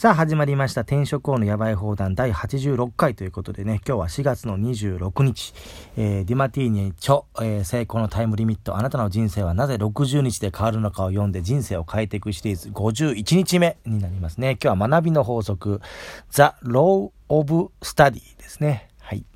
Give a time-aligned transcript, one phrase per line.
[0.00, 5.52] さあ始まりました転職王のヤバい放談第86回ということでね、今日は4月の26日、
[5.98, 14.52] えー、ディマティーニ著、えー、成功のタイムリミット、あなたの人生はなぜ60日で変わるのかを読んで人生を変えていくシリーズ51日目になりますね。
[14.52, 15.82] 今日は学びの法則、
[16.30, 18.88] The Law of Study ですね。
[19.00, 19.26] はい。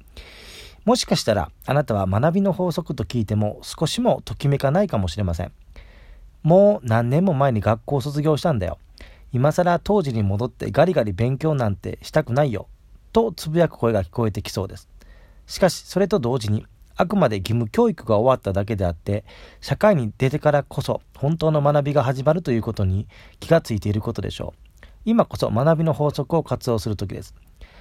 [0.87, 5.53] もしかしたらあなたは学びの法則と聞いても少しもときめかないかもしれません。
[6.43, 8.79] もう何年も前に学校を卒業したんだよ。
[9.35, 12.69] 今更当時に戻ってガリガリ勉強なんてしたくないよ、
[13.13, 14.89] とつぶやく声が聞こえてきそうです。
[15.49, 16.65] しかし、それと同時に、
[16.95, 19.25] あくまで義務教育が終わっただけであって、
[19.61, 23.09] 社会に出てからこそ本当の学びが始まるということに
[23.41, 24.87] 気がついていることでしょう。
[25.05, 27.35] 今こそ学びの法則を活用する時です。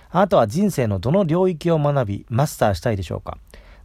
[0.09, 3.37] あなたは人生のどの領域を学び、マスターしたいでしょうか？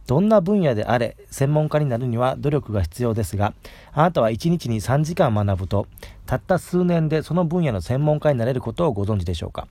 [0.07, 3.53] どんな分野であれ専門家になるには努力が必要ですが、
[3.93, 5.87] あなたは1日に3時間学ぶと、
[6.25, 9.67] たった数年でその分野の専門家になれることをご存知でしょうか？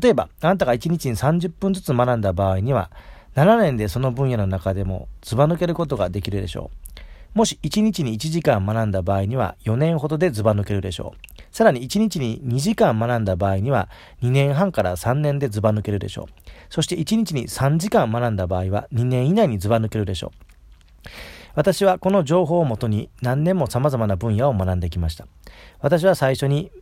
[0.00, 2.90] 例えば、あなたが1日に30分ずつ学んだ場合には、
[3.34, 6.70] 7年でその分野の中でもずば抜けることができるでしょ
[7.34, 7.38] う。
[7.38, 11.31] もし1日に1時間学んだ場合には4年ほどでずば抜けるでしょう。
[11.52, 13.88] さらに1日に2時間学んだ場合には
[14.22, 16.26] 2年半から3年でズバ抜けるでしょう。
[16.70, 21.08] そして1日に3時間学んだ場合は2年以内にズバ抜けるでしょう。
[21.54, 25.26] 私はこの情報をもとに何年も様々な分野を学んできました。
[25.80, 26.72] 私は最初に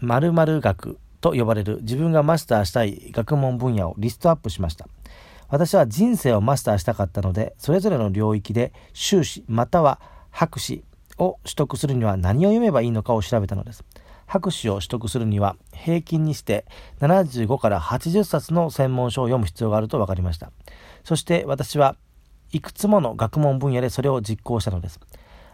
[0.00, 4.88] 〇〇学と呼ばれる自分がマスターしたい学問分野をリストアップしました。
[5.48, 10.82] 私は人生をマスターしたかったので、それぞれの領域で修士または博士
[11.18, 13.84] を取得するには何を読めばいいのかを調べたのです。
[14.26, 16.66] 博士を取得するには平均にして
[17.00, 20.50] 75から80冊の専門書を読む必要があると分かりました。
[21.04, 21.96] そして私は
[22.52, 25.00] いくつもの学問分野でそれを実行したのです。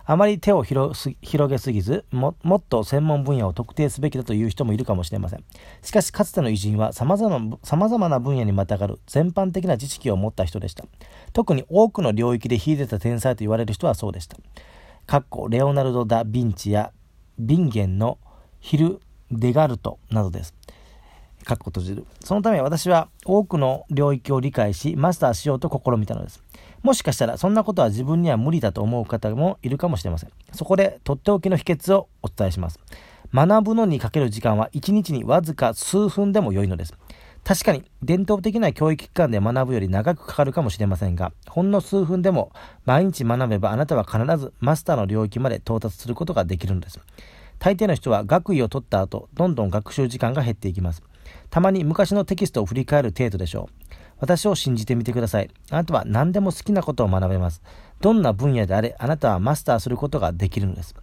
[0.05, 5.45] あまり手を広げすぎずも、っと専門分野を特定すべきだという人もいるかもしれません。
[5.81, 10.85] しかし、かつての偉人は様々な分野にまたがる全般的な知識を持った人でした。
[11.33, 14.37] 特に多くの領域で秀でた天才と言われる人はそうでした。
[15.49, 16.93] レオナルド・ダ・ヴィンチや
[17.39, 18.19] ビンゲンの
[18.63, 19.01] ヒル・
[19.33, 20.55] デガルトなどです。
[21.45, 22.07] 閉じる。
[22.21, 26.41] そのため私は多くの領域を理解し、マスターしようと試みたのです。
[26.83, 30.31] もしかしたらそんなことは自分には無理だと思う方もいるかもしれません。
[30.53, 32.79] そこでとっておきの秘訣をお伝えします。
[33.35, 36.95] 学ぶのにかける時間は1日にわずか数分でも良いのです。
[37.43, 42.53] 確かに伝統的な教育機関で学ぶより長くかかるかもしれませんが、ほんの数分でも
[42.85, 47.01] 毎日学べばあなたは必ずマスターの領域まで到達することができるのです。
[47.63, 51.01] 大抵の人は学位を取った後、どんどん学習時間が減っていきます。
[51.49, 53.95] たまに昔のテキストを振り返る程度でしょう。
[54.19, 55.49] 私を信じてみてください。
[55.71, 57.63] あなたは何でも好きなことを学べます。
[58.01, 60.97] どんな分野であれ、あなたはマスターすることができるのです。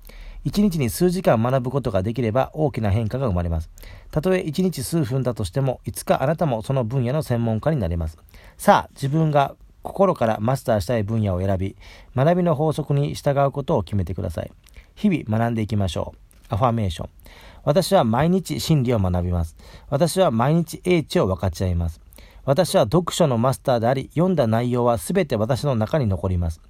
[0.43, 3.69] 一日に数時間学ぶことができれば大きな変化が生まれます。
[4.11, 8.17] たとえ一日数分だとしても、いつかあなたもその分野の専門家になれます。
[8.57, 11.77] さあ、自分が心からマスターしたい分野を選び、
[12.17, 14.51] 学びの法則に従うことを決めてください。
[14.95, 16.28] 日々学んでいきましょう。
[16.49, 17.09] アファメーション。
[17.63, 19.55] 私は毎日真理を学びます。
[19.89, 22.01] 私は毎日英知を分かち合います。
[22.45, 26.61] 私は読書のマスターであり、読んだ内容は全て私の中に残ります。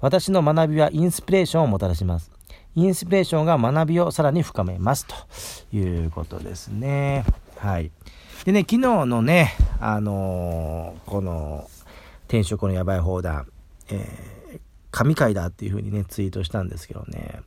[0.00, 2.30] 私の学びはインスピレーションをもたらします。
[2.74, 5.06] インスピレーションが学びをさらに深めます。
[5.06, 5.14] と
[5.76, 7.24] いうことですね。
[7.58, 7.90] はい。
[8.44, 11.68] でね、昨日のね、あのー、この、
[12.28, 13.48] 転職のやばい放談、
[13.90, 14.60] えー、
[14.90, 17.40] 神回だっていう風にね、ツイートしたんですけどね、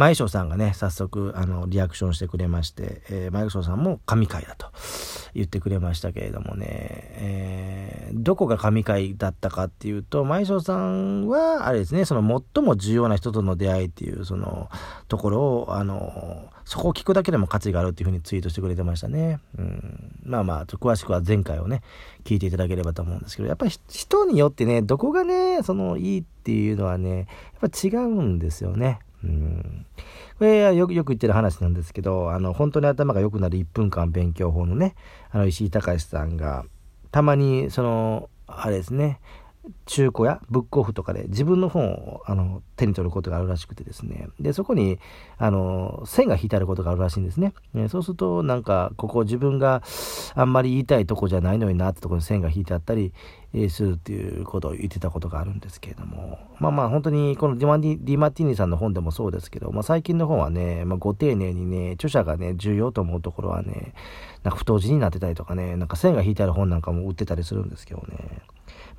[0.00, 4.72] 前翔さんがね、早速、あの、リアクションしてくれまして、えー、前翔さんも神回だと
[5.34, 14.70] 言ってくれましたけれどもね、えー、どこが神回だったかっていうと、前翔さんは、あれですね、その最も重要な人との出会いっていう、その、
[15.08, 19.38] ところを、あの、そこを聞くだけでも価値があるっていうふうにツイートしてくれてましたね。
[19.58, 20.14] うん。
[20.24, 21.82] まあまあ、詳しくは前回をね、
[22.24, 27.28] 聞いていただければと思うんですけど、やっぱり人によってね、どこがね、その、いいっていうのはね、
[27.60, 29.00] やっぱ違うんですよね。
[29.24, 29.86] うん。
[30.38, 34.94] これはよくよく言ってる話なんですけど、あの、本当に頭が良くなる1分間勉強法のね、
[35.30, 36.64] あの、石井隆さんが、
[37.10, 39.20] たまに、その、あれですね、
[39.86, 44.28] 中古やブックオフとかで自分の本をあの手に取ることがあるらしくてですね。
[44.40, 44.98] で、そこに、
[45.36, 47.52] あの、線が引いてあることがあるらしいんですね。
[47.74, 49.82] ねそうすると、なんか、ここ自分が
[50.34, 53.12] あんまり言いたいとこじゃないのになってとこに線が引いてあったり、
[53.68, 56.38] するっていうことを言ってたことがあるんですけれども。
[56.60, 63.94] まあまあ、本当に、このディマディディマティーニさんの本でもそうですけど、まあ最近の本はね、まあご丁寧にね、著者がね、重要と思うところはね、
[64.44, 68.40] なんか太字になってたりとかね、なんか線が引いてある本なんかも売ってたりするんですけどね。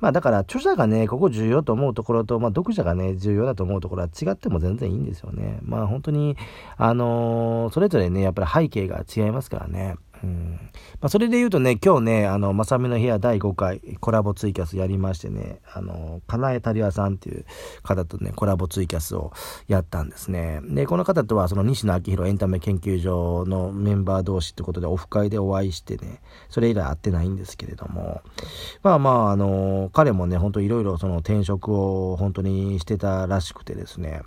[0.02, 5.60] まあだから著者がね、ここ重要と思うところと、まあ読者がね、重要だと思うところは違っても全然いいんですよね。
[5.62, 6.36] まあ本当に、
[6.76, 9.94] あのー、それぞれね、やっぱり背景が違いますからね。
[10.22, 10.70] うん
[11.00, 17.44] まあ、それで言うとね、今日ね、あの、まさみの部屋第5回コラボツイキャスやりましてね、あの、かなえたりわさんっていう
[17.82, 19.32] 方とね、コラボツイキャスを
[19.66, 20.60] やったんですね。
[20.62, 28.22] で、この方とは、その西野昭弘エンタメ研究所のメンバー同士ってことでオフ会でお会いしてね、それ以来会ってないんですけれども、
[28.84, 34.22] まあまあ、あの、彼もね、ほんといろいろその転職を本当にしてたらしくてですね、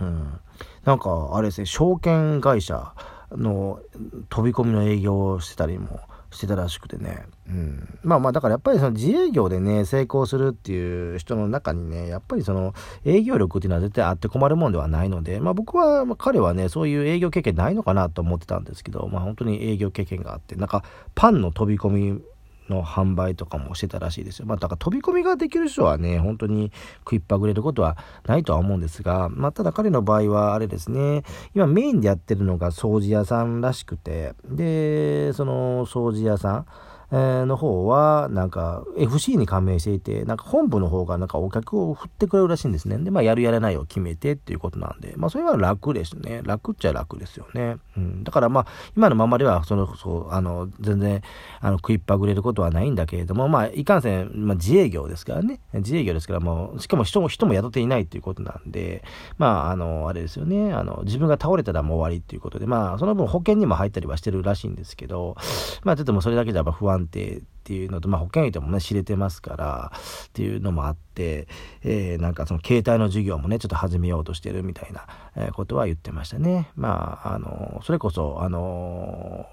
[0.00, 0.40] うん。
[0.84, 2.94] なんか、あれですね、証券会社、
[3.32, 3.80] の
[4.28, 7.26] 飛び込みの営業をしてたりもしてたらしくてね。
[7.48, 7.98] うん。
[8.02, 20.84] まあまあ、だからやっぱりその自営業でね、成功するっていう人の中にね、やっぱりその営業力っていうのは絶対あって困るもんではないので、まあ僕は、まあ、彼はね、そういう営業経験ないのかなと思ってたんですけど、まあ本当に営業経験があって、なんか
[21.14, 22.22] パンの飛び込み
[22.68, 24.46] の販売とかもしてたらしいですよ。
[24.46, 31.22] まあ、だから飛び込みができる人はね、本当に食いっぱぐれることはないとは思うんですが、まあ、ただ彼の場合はあれですね、
[31.54, 36.66] 今メインでやってるのが掃除屋さんらしくて、で、その掃除屋さん、
[37.10, 42.98] えー、の方は、なんか、FC に加盟していて、なんか本部の方がなんかお客を振ってくれるらしいんですね。
[42.98, 46.42] で、まあ、やるやらないを決めてっていうことなんで、まあ、それは楽ですね。
[46.44, 47.76] 楽っちゃ楽ですよね。
[47.96, 48.24] うん。
[48.24, 48.66] だからまあ、
[48.96, 51.22] 今のままでは、その、そう、あの、全然、
[51.60, 55.60] あの、食いっぱぐれることはないんだけれども、まあ、いかんせん、まあ、自営業ですからね。
[55.72, 59.02] 自営業ですから、もう、しかも人も、人も雇っていないっていうことなんで、
[59.38, 60.72] まあ、あの、あれですよね。
[60.74, 65.36] あの、自分が倒れたらもう終わりっていうことで、まあ、その分保険にも入ったりはしてるらしいんですけど、
[65.84, 69.92] まあ、ちょっともうそれだけじゃ不安安定っていうのと、まあ、保険医でもね、知れてますから、
[70.28, 71.48] っていうのもあって、
[71.82, 75.06] えー、なんかその携帯の授業もね、ちょっと始めようとしてるみたいな、
[75.36, 76.70] えことは言ってましたね。
[76.76, 79.46] まあ、あの、それこそ、あの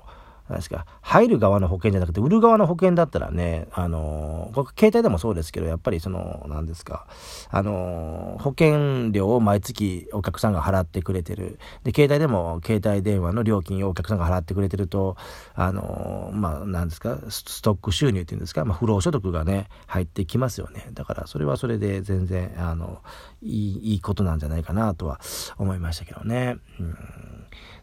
[0.47, 7.07] 何ですか、入る側の保険じゃなくて、売る側の保険だったらね、あのー、携帯でもそうですけど、やっぱりその、何ですか、
[7.50, 11.57] あのー、保険料を毎月お客さんが払ってくれてる。
[11.83, 15.18] で、携帯でも携帯電話の料金をお客さんが払ってくれてると、
[15.56, 20.89] あのー、まあ、何ですか、ストック収入っていうんですか、まあ、不労所得がね、入ってきますよね。
[20.94, 23.01] だから、それはそれで全然、あの、
[23.41, 25.19] いい、いいことなんじゃないかなとは
[25.57, 26.57] 思いましたけどね。
[26.80, 27.35] うん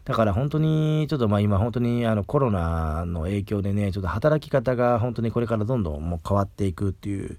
[0.05, 7.37] だから本当に、ちょっとまあ今本当にあのコロナの影響でね、ちょっと働き方が本当にこれからどんどんもう変わっていくっていう、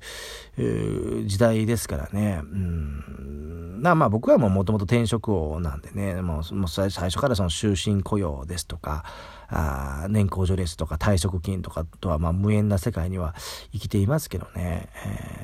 [0.57, 2.41] う時代ですからね。
[2.43, 3.81] うん。
[3.83, 9.05] まあ僕はもうもともと転職王なんでね、もうもう最初からその終身雇用ですとか、
[9.49, 13.35] あ年功序列とか退職金とかとはまあ無縁な世界には
[13.73, 14.89] 生きていますけどね、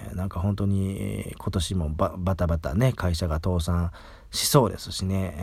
[0.09, 3.93] えー、なんか本当に今年もバタバタね、会社が倒産
[4.31, 5.35] しそうですしね、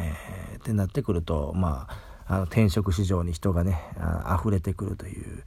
[0.51, 1.87] えー、ってなってくると、ま
[2.27, 5.43] あ、あの転職市場に人がねあ、溢れてくるという、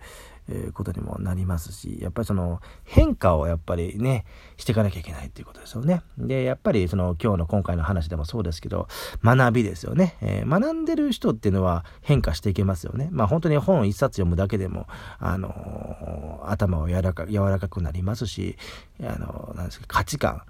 [0.50, 4.24] えことにもなりますし、やっぱりその変化をやっぱりね、
[4.56, 6.02] していかなきゃいけないっていうことですよね。
[6.18, 8.88] で、やっぱりその今日の今回の話でもそうですけど、
[9.22, 10.16] 学びですよね。
[10.20, 13.08] えー、学んでる人っていうのは変化していけますよね。
[13.12, 14.86] まあ本当に本一冊読むだけでも、
[15.18, 18.56] あのー、頭を柔らか柔らかくなりますし、
[19.00, 20.42] あのー、なんですか、価値観、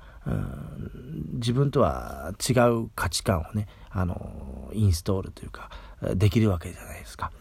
[1.35, 5.71] 自分とは違う価値観をね、あの、インストールというか、
[6.15, 7.33] できるわけじゃないですか。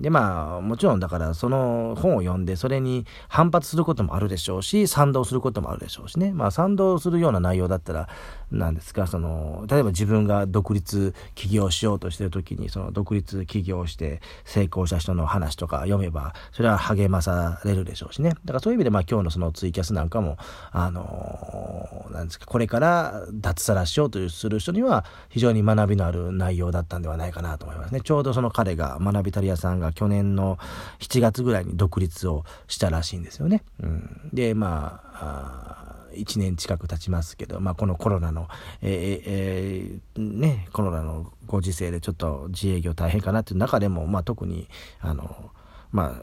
[0.00, 6.32] で、まあ、もちろんだからその本を読んでそれに反発することもあるでしょうし、賛同することもあるでしょうしね。
[6.32, 8.08] まあ、賛同するような内容だったら、
[8.50, 18.30] なんですか、その、例えば自分が独立起業しようとしてる時に、その独立起業して成功した人の話とか読めば、それは励まされるでしょうしね。
[18.30, 20.38] だからそういう意味で、まあ今日のそのツイキャスなんかも、
[20.70, 28.00] あの、なんですか、これから脱サラしようとする人には非常に学びのある内容だったんではないかなと思いますね。
[28.00, 30.58] ちょうどその彼が、学びたり屋さんが去年の
[31.00, 33.62] 7月ぐらいに独立をしたらしいんですよね。
[33.82, 38.48] うん、で、まあ、1年近く経ちますけど、まあ、このコロナの、
[38.82, 44.68] えーえー、ね、コロナのご時世でちょっと自営業大変かなっていう中でも、まあ、特に、
[45.00, 45.50] あの、
[45.90, 46.22] まあ、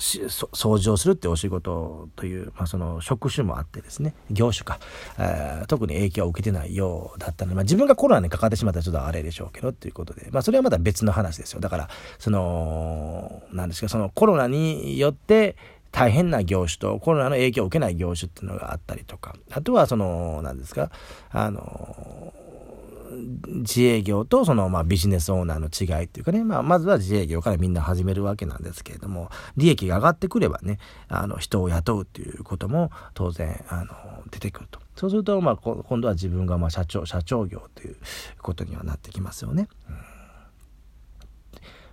[0.00, 4.80] 掃除をするってお仕事という、まあ、その職種もあってですね、業種か、
[5.18, 11.60] えー、特に影響を受けてないようだったので、まあ、自分がコロナにかかってしまったらちょっとあれでしょうけどっていうことで、まあ、それはまた別の話ですよ。
[11.60, 11.88] だから、
[12.18, 15.56] その、なんですか、そのコロナによって、
[15.92, 20.90] 大変な業種とコロナの影響を受けない業種っていうのがあったりとか、あとはその、何ですか、
[21.30, 21.99] あの、
[23.46, 33.94] 自営業とそのまあビジネスオーナーの違いっていうかね、まあまずは自営業からみんな始めるわけなんですけれども、利益が上がってくればね、あの人を雇うっていうことも当然あの
[34.30, 34.80] 出てくると。
[34.96, 37.96] そうするとまあ今度は自分がまあ社長、社長業という
[38.40, 39.68] ことにはなってきますよね。
[39.88, 40.09] うん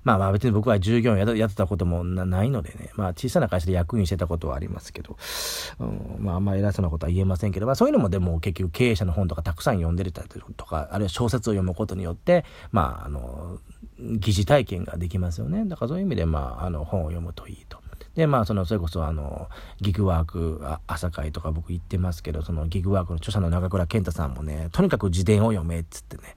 [0.08, 5.18] まあまあ別に僕は従業員やってたこともないのでね、まあ小さな会社で役員してたことはありますけど、
[5.80, 13.60] うん、まああんまり偉そうなことは言えませんけど、まあそういうのもでも結局経営者の本とかたくさん読んでたりとか、あるいは小説を読むことによって、まああの、
[14.00, 15.66] 疑似体験ができますよね。
[15.66, 17.80] だからそういう意味で、まあ、あの、本を読むといいと。
[18.16, 19.48] で、まあ、その、それこそ、あの、
[19.80, 26.36] ギグワーク、朝会とか僕言ってますけど、そのギグワークの著者の中倉健太さんもね、とにかく自伝を読めっつってね、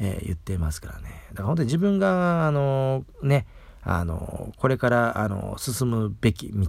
[0.00, 1.22] えー、言ってますからね。
[1.30, 3.46] だから本当に自分が、あの、ね、
[3.82, 6.68] あの、これから、あの、進むべき道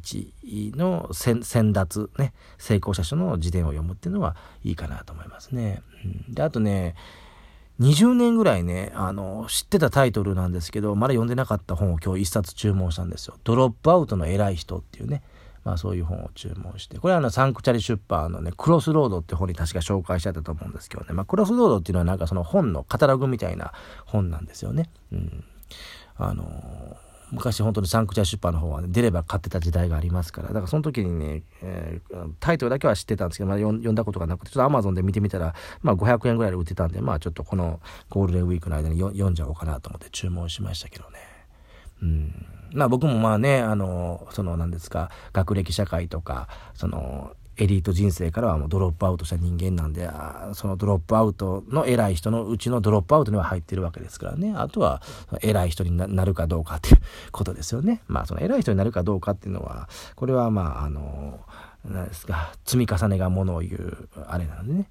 [0.77, 5.81] の先達、ね、成功者書の自伝を読むっていうのはいいかなと思いますね。
[6.05, 6.95] うん、で、あとね、
[7.79, 13.37] 20年ぐらいね、あの、知ってたタイトルなんですけど、まだ読んでなかった本を今日一冊注文したんですよ。
[13.43, 15.23] ドロップアウトの偉い人っていうね、
[15.63, 16.97] まあそういう本を注文して。
[16.97, 21.13] これはあの、サンクチャリ出版のね、クロスロードって本に確か紹介してあったと思うんですけどね。
[21.13, 23.73] まあクロスロードっていうのはなんかその本のカタログみたいな
[24.05, 24.89] 本なんですよね。
[25.11, 25.43] うん。
[26.17, 41.30] あのー昔本当にサンクチャー出版の方は、ね、出れば買ってた時代がありますから、だからその時にね、えー、タイトルだけは知ってたんですけど、まだ読んだことがなくて、ちょっと Amazon で見てみたら、まあ500円ぐらいで売ってたんで、まあちょっとこのゴールデンウィークの間に読んじゃおうかなと思って注文しましたけどね。
[42.01, 42.45] うん。
[42.73, 50.09] まあ僕もまあね、あの、その何ですか、学歴社会とか、その、エリート人生からはもうドロップアウトした人間なんで、
[50.53, 54.53] そのドロップアウトの偉い人のうちのドロップアウトには入ってるわけですからね。
[54.55, 55.01] あとは、
[55.41, 56.97] 偉い人になるかどうかっていう
[57.31, 58.01] ことですよね。
[58.07, 61.39] まあ、その偉い人になるかどうかっていうのは、これはまあ、あの、
[61.85, 64.89] 何ですか、積み重ねがものを言う、あれなんでね。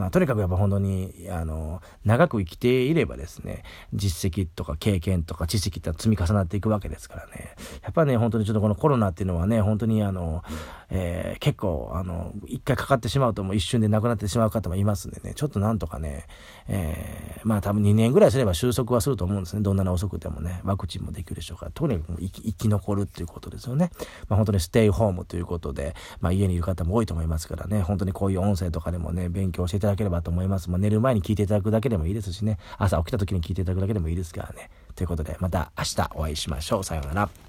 [0.00, 7.54] まあ、とにかくやっぱ本当に、あの、長く生きていればですね、実績とか経験とか知識って積み重なっていくわけですからね。
[7.82, 10.42] やっぱね、本当にちょっとこのコロナっていうのはね、本当にあの、
[10.88, 16.26] えー、結構、あの、一回かかってしまうともう一瞬で亡くなってしまう方もいますんでね、ちょっとなんとかね、
[16.68, 19.62] えー、まあ多分2年ぐらいすれば収束はすると思うんですね。
[19.62, 23.90] どんなに遅くてもね、ワクチンもできるでしょうから、とにかく生き生き残るっていうことですよね。
[24.28, 30.70] まあ本当にステイホームということで、まあ家にいる方も多いと思いますからね、本当にこういう音声とかでもね、勉強していただければと思います。
[30.70, 34.70] まあ、寝る前に聞いていただくだけでもいいですしね、朝起きた時に聞いていただくだけでもいいですからね。
[34.94, 36.84] ということで、また明日お会いしましょう。
[36.84, 37.30] さようなら。